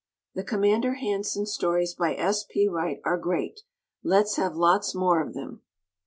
The 0.33 0.43
Commander 0.43 0.95
Hanson 0.95 1.45
stories 1.45 1.93
by 1.93 2.15
S. 2.15 2.43
P. 2.43 2.67
Wright 2.67 2.99
are 3.05 3.19
great. 3.19 3.59
Let's 4.01 4.35
have 4.37 4.55
lots 4.55 4.95
more 4.95 5.21
of 5.21 5.35
them. 5.35 5.61